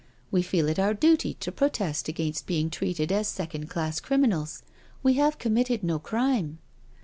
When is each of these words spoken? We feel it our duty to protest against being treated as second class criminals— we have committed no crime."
We 0.31 0.41
feel 0.41 0.67
it 0.67 0.79
our 0.79 0.95
duty 0.95 1.35
to 1.35 1.51
protest 1.51 2.07
against 2.07 2.47
being 2.47 2.71
treated 2.71 3.11
as 3.11 3.27
second 3.27 3.69
class 3.69 3.99
criminals— 3.99 4.63
we 5.03 5.13
have 5.13 5.37
committed 5.37 5.83
no 5.83 5.99
crime." 5.99 6.57